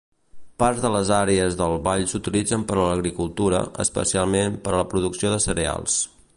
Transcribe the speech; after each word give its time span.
Parts 0.61 0.79
de 0.85 0.89
les 0.93 1.11
àrees 1.17 1.57
del 1.59 1.73
vall 1.89 2.07
s'utilitzen 2.13 2.65
per 2.71 2.79
a 2.79 2.87
l'agricultura, 2.87 3.61
especialment 3.87 4.59
per 4.65 4.75
a 4.75 4.81
la 4.83 4.91
producció 4.95 5.35
de 5.35 5.43
cereals. 5.49 6.05